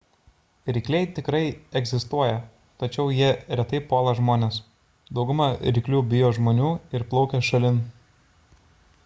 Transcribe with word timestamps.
rykliai 0.75 1.09
tikrai 1.17 1.41
egzistuoja 1.81 2.39
tačiau 2.83 3.05
jie 3.17 3.29
retai 3.61 3.83
puola 3.93 4.15
žmones 4.21 4.59
dauguma 5.19 5.51
ryklių 5.77 6.03
bijo 6.17 6.33
žmonių 6.41 6.73
ir 6.99 7.07
plaukia 7.15 7.45
šalin 7.53 7.79